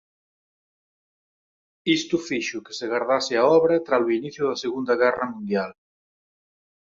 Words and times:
Isto 1.97 2.15
fixo 2.27 2.63
que 2.65 2.73
se 2.79 2.85
gardase 2.93 3.33
a 3.37 3.43
obra 3.57 3.83
tralo 3.87 4.13
inicio 4.19 4.43
da 4.49 4.61
Segunda 4.63 4.93
Guerra 5.01 5.25
Mundial. 5.33 5.71